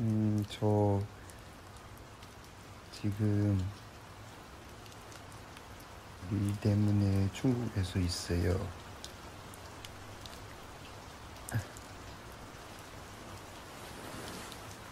[0.00, 1.02] 음, 저
[2.92, 3.60] 지금
[6.30, 8.68] 일 때문에 중국에서 있어요.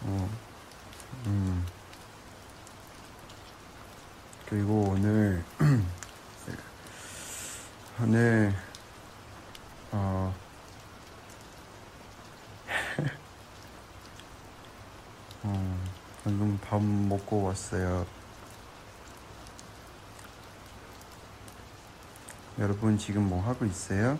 [0.01, 0.29] 어,
[1.25, 1.65] 음.
[4.45, 5.43] 그리고 오늘
[8.01, 8.53] 오늘
[9.91, 10.33] 어
[15.49, 15.79] 어,
[16.25, 18.05] 방금 밥 먹고 왔어요.
[22.59, 24.19] 여러분 지금 뭐 하고 있어요?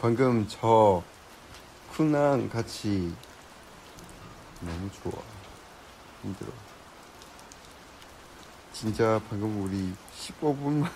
[0.00, 1.02] 방금 저
[1.96, 3.12] 쿤랑 같이
[4.60, 5.20] 너무 좋아.
[6.22, 6.52] 힘들어.
[8.72, 10.88] 진짜 방금 우리 15분만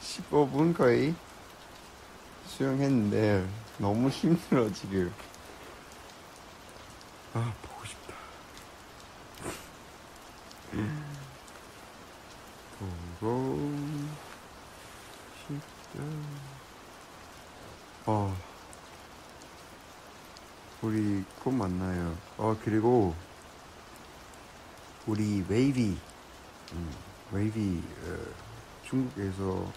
[0.00, 1.14] 15분 거의
[2.46, 3.46] 수영했는데
[3.78, 5.12] 너무 힘들어 지금.
[7.34, 8.14] 아 보고 싶다.
[13.20, 13.66] 보고
[15.58, 16.02] 싶다.
[18.06, 18.36] 어.
[20.82, 22.16] 우리 곧 만나요.
[22.36, 23.14] 어 그리고
[25.06, 25.96] 우리 웨이비,
[26.72, 26.94] 음,
[27.30, 28.18] 웨이비 어,
[28.84, 29.72] 중국에서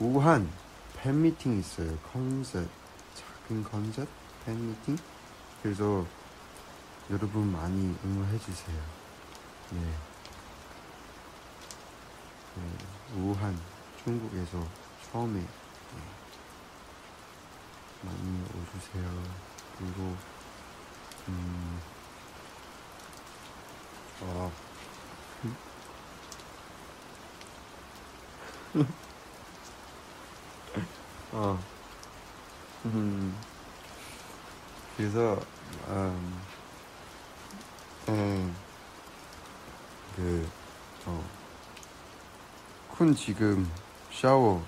[0.00, 0.50] 우한
[0.96, 1.96] 팬미팅 있어요.
[2.12, 2.68] 컨셉
[3.14, 4.08] 작은 컨셉
[4.44, 4.98] 팬미팅.
[5.62, 6.06] 그래서
[7.10, 8.76] 여러분 많이 응원해 주세요.
[9.70, 9.80] 네.
[12.58, 12.62] 네,
[13.16, 13.58] 우한
[14.04, 14.62] 중국에서
[15.10, 15.46] 처음에 네,
[18.02, 19.22] 많이 오주세요.
[19.78, 20.16] 그리고
[21.28, 21.80] 음,
[24.22, 24.50] 아,
[31.32, 31.58] 어,
[32.86, 33.36] 음,
[34.98, 35.40] 그래서
[35.86, 36.40] 음,
[38.08, 38.56] 음,
[40.16, 40.48] 그,
[41.06, 41.24] 어,
[42.90, 43.70] 쿤 지금
[44.10, 44.60] 샤워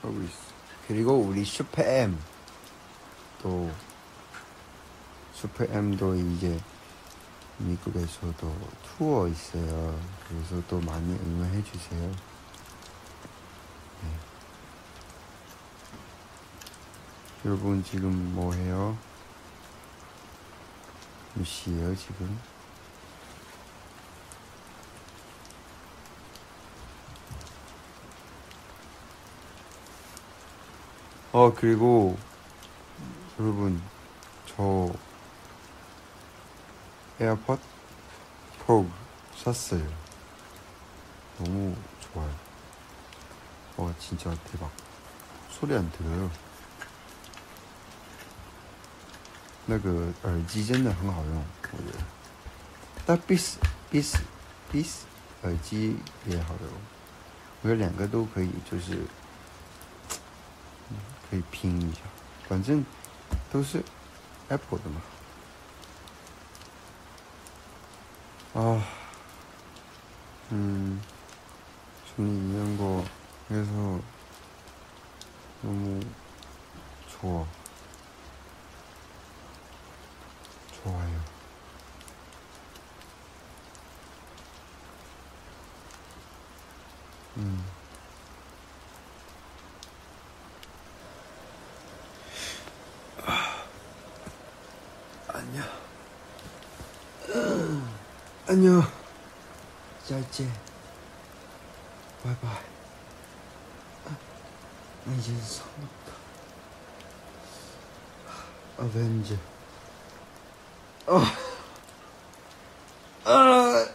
[0.00, 0.38] 하고 있어.
[0.86, 2.16] 그리고 우리 슈퍼엠
[3.42, 3.68] 또
[5.34, 6.60] 슈퍼엠도 이제
[7.58, 10.00] 미국에서도 투어 있어요.
[10.28, 12.00] 그래서 또 많이 응원해 주세요.
[14.02, 14.16] 네.
[17.44, 18.96] 여러분 지금 뭐 해요?
[21.34, 22.38] 몇 시예요 지금?
[31.32, 32.18] 어 그리고
[33.40, 33.80] 여러분
[34.44, 34.92] 저
[37.18, 37.56] 에어팟
[38.58, 38.86] 프로
[39.36, 39.82] 샀어요.
[41.38, 42.30] 너무 좋아요.
[43.76, 44.70] 와 진짜 대박.
[45.50, 46.30] 소리 안 들어요.
[49.66, 52.04] 那个耳机真的很好用，我觉得。
[53.06, 53.54] 但 Beats
[53.90, 54.16] Beats
[54.72, 55.00] Beats
[55.42, 55.96] 耳机
[56.26, 56.70] 也好用，
[57.62, 58.98] 我觉得两个都可以，就是
[61.30, 62.00] 可以拼一下，
[62.48, 62.84] 反正
[63.50, 63.82] 都是
[64.48, 65.00] Apple 的嘛。
[68.54, 68.84] 啊，
[70.50, 71.00] 嗯，
[72.14, 73.04] 从你用过
[73.48, 73.98] 那时候，
[75.62, 76.00] 那么
[77.08, 77.46] 错。
[80.82, 81.20] 좋아요.
[87.36, 87.64] 음.
[93.24, 93.64] 아,
[95.28, 95.64] 안녕.
[98.48, 99.02] 안녕.
[100.12, 100.52] 再见.
[102.22, 102.56] 바이바이.
[105.04, 106.12] 나 이제 성났다.
[108.78, 109.51] 어벤져.
[111.06, 111.20] 어.
[113.24, 113.86] 아.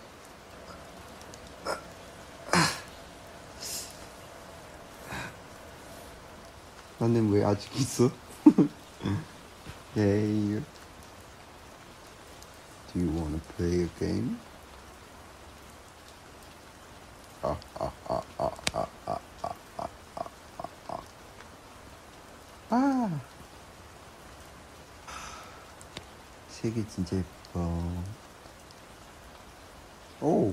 [7.00, 8.09] 나는 왜 아직 있어?
[9.95, 10.62] Hey.
[12.94, 14.38] Do you want to play a game?
[26.98, 27.60] 진짜 예뻐.
[30.20, 30.52] 오.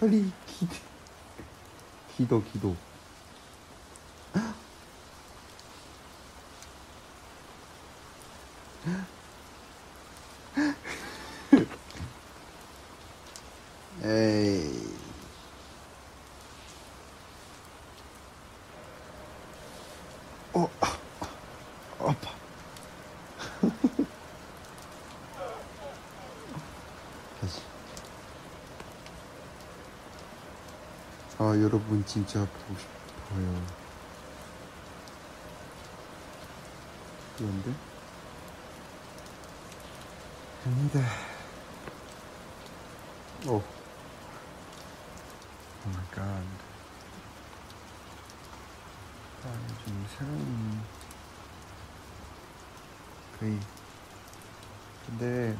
[0.00, 0.66] 빨리 기,
[2.16, 2.74] 기도, 기도.
[31.62, 33.66] 여러분 진짜 보고 싶어요.
[37.36, 37.74] 그런데?
[40.66, 41.00] 아니다.
[43.46, 43.56] 오.
[43.56, 43.62] 오
[45.86, 46.24] 마이 갓.
[49.42, 50.82] 아, 요즘 새로운
[53.38, 53.58] 거의
[55.06, 55.56] 근데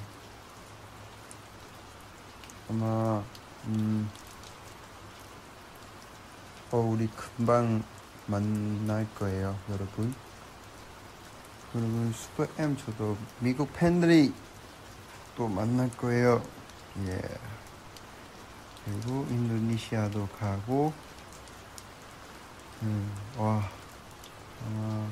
[2.68, 3.22] 아마
[3.66, 4.10] 음
[6.72, 7.82] 어, 우리 금방
[8.26, 10.14] 만날 거예요, 여러분.
[11.74, 14.32] 여러분 슈퍼 M 저도 미국 팬들이
[15.36, 16.40] 또 만날 거예요.
[17.06, 17.20] 예.
[18.84, 20.92] 그리고 인도네시아도 가고
[22.82, 23.68] 음, 와
[24.64, 25.08] 아마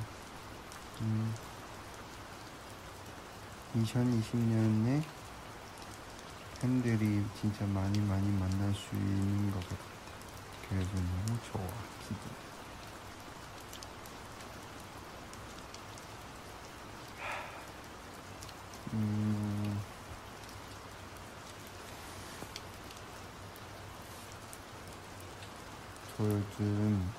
[1.01, 1.35] 음,
[3.77, 5.03] 2020년에
[6.61, 9.98] 팬들이 진짜 많이 많이 만날 수 있는 것 같아.
[10.69, 11.67] 그래서 너무 좋아,
[12.07, 12.23] 진짜.
[18.93, 19.81] 음,
[26.17, 27.11] 저 요즘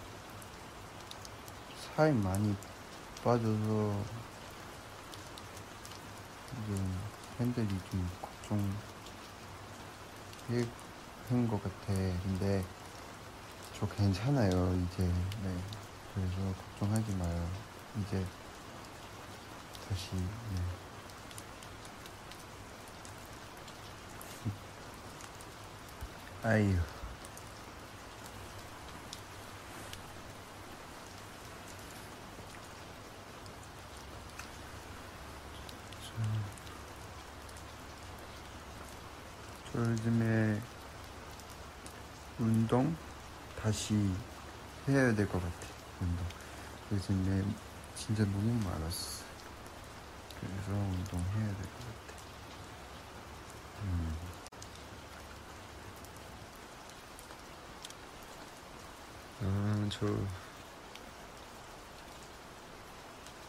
[1.96, 2.56] 살 많이
[3.24, 4.04] 빠져서
[6.68, 7.00] 좀
[7.38, 8.78] 팬들이 좀 걱정한
[11.48, 11.86] 것 같아.
[11.88, 12.64] 근데
[13.80, 15.04] 저 괜찮아요, 이제.
[15.42, 15.58] 네.
[16.14, 17.50] 그래서 걱정하지 마요.
[18.02, 18.26] 이제
[19.88, 20.62] 다시, 네.
[26.44, 26.76] 아유.
[36.04, 36.12] 저,
[39.72, 40.62] 저 요즘에
[42.40, 42.94] 운동
[43.62, 43.94] 다시
[44.88, 45.68] 해야 될 것 같아.
[46.02, 46.26] 운동.
[46.92, 47.44] 요즘에
[47.96, 49.24] 진짜 너무 많았어.
[50.40, 52.16] 그래서 운동해야 될 것 같아.
[53.84, 54.18] 음.
[59.42, 60.06] 아, 저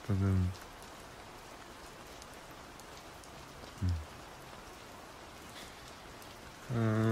[0.06, 0.50] 방금
[3.82, 3.90] 음.
[6.74, 7.09] 아,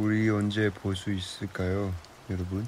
[0.00, 1.92] 우리 언제 볼 수 있을까요,
[2.30, 2.66] 여러분?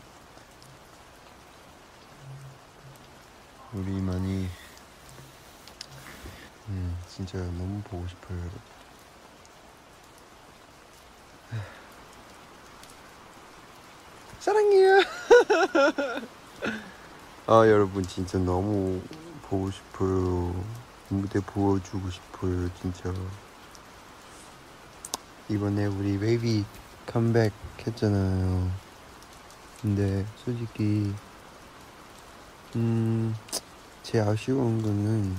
[3.73, 4.47] 우리 많이
[6.69, 8.61] 음, 진짜 너무 보고 싶어요, 여러분.
[14.39, 15.01] 사랑해요.
[17.49, 19.01] 아, 여러분 진짜 너무
[19.45, 20.55] 보고 싶어요.
[21.09, 23.11] 무대 보여주고 싶어요, 진짜.
[25.49, 26.67] 이번에 우리 베이비
[27.07, 27.53] 컴백
[27.87, 28.71] 했잖아요.
[29.81, 31.13] 근데 솔직히
[32.77, 33.35] 음,
[34.03, 35.37] 제 아쉬운 거는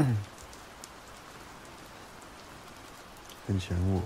[3.47, 4.01] 很想我。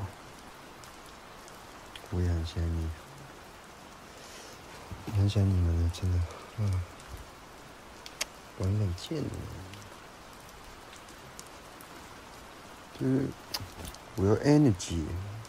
[2.12, 2.89] 我也很想你。
[5.18, 6.20] 很想你们呢，真的。
[6.60, 6.82] 嗯。
[8.58, 9.30] 我很贱呢。
[13.00, 13.27] 就是，
[14.18, 15.04] 我要 energy，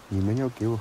[0.08, 0.80] 你们要给我。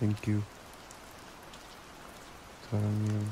[0.00, 0.40] Thank you
[2.70, 3.26] 사랑해요.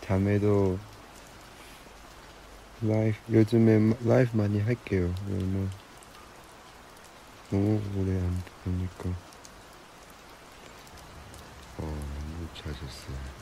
[0.00, 0.76] 다음에도
[2.80, 5.14] 라이브 요즘에 라이브 많이 할게요.
[5.28, 5.68] 너무
[7.50, 9.10] 너무 오래 안 보니까.
[11.78, 13.41] 어못 찾았어요.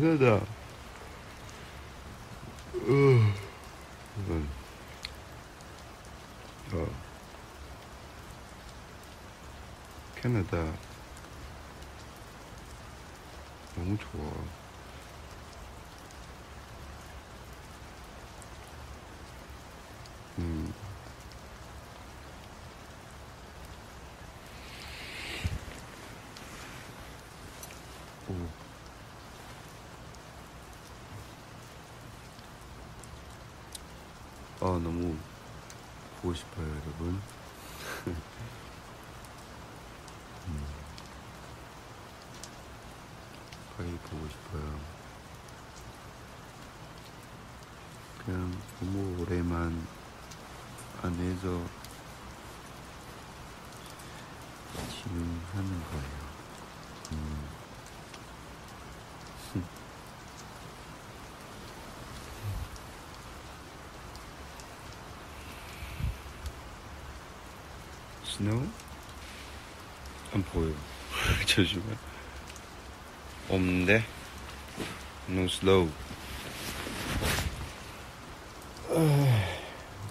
[0.00, 0.36] 캐나다.
[0.36, 0.42] 어,
[4.18, 4.48] 이건,
[6.72, 6.88] 어,
[10.16, 10.56] 캐나다.
[13.76, 14.22] 너무 좋아.
[20.38, 20.72] 음.
[28.30, 28.34] 오.
[34.62, 35.16] 아, 너무
[36.20, 37.18] 보고 싶어요, 여러분.
[40.48, 40.64] 음.
[43.74, 44.80] 빨리 보고 싶어요.
[48.22, 49.86] 그냥 너무 오래만
[51.00, 51.64] 안에서
[54.90, 56.20] 지금 하는 거예요.
[57.12, 57.60] 음.
[68.30, 68.64] 스노우?
[70.32, 70.72] 안 보여.
[71.46, 71.98] 잠시만.
[73.48, 74.04] 없는데?
[75.28, 75.90] No slow.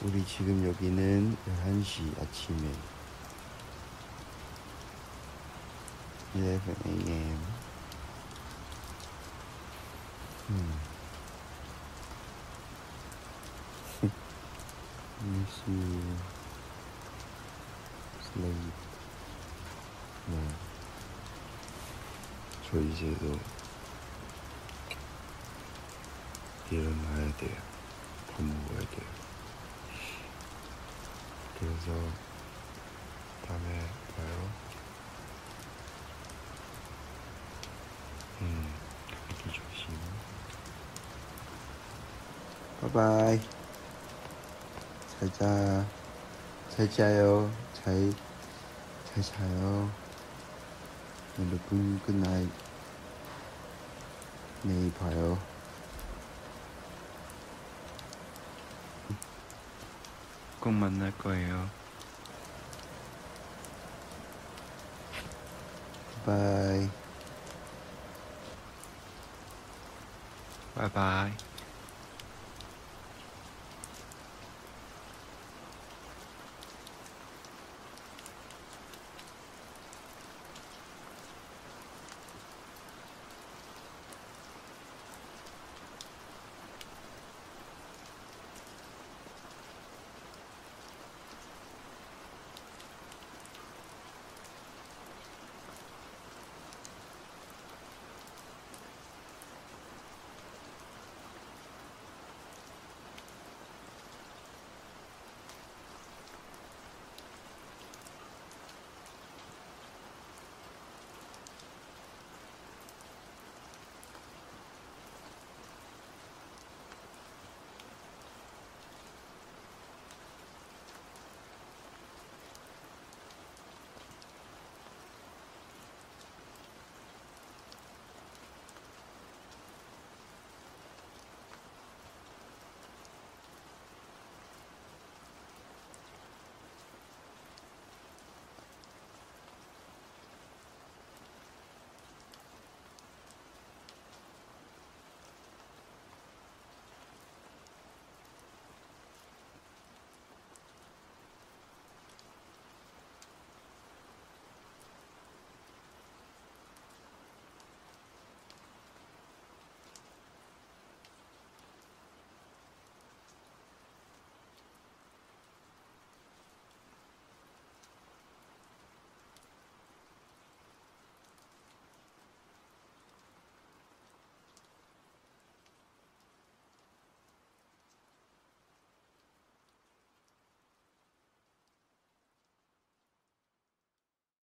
[0.02, 2.72] 우리 지금 여기는 11시 아침에
[6.36, 7.40] 11 a.m.
[18.34, 18.56] Sleep.
[20.28, 20.38] 네.
[22.70, 23.40] 저 이제도
[26.70, 27.58] 일어나야 돼요.
[28.32, 29.10] 밥 먹어야 돼요.
[31.60, 31.92] 그래서
[33.48, 33.80] 다음에
[34.16, 34.50] 봐요.
[38.42, 38.74] 음,
[39.10, 40.00] 감기 조심.
[42.82, 43.42] Bye bye.
[45.20, 45.86] 잘 자.
[46.70, 47.69] 잘 자요.
[47.84, 48.14] 잘,
[49.14, 49.90] 잘 자요.
[51.38, 52.50] 여러분, good night.
[54.64, 55.40] 내일 봐요.
[60.60, 61.70] 꼭 만날 거예요.
[66.26, 66.90] 바이.
[70.76, 71.49] 바이바이.